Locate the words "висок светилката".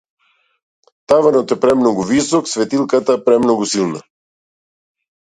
2.13-3.21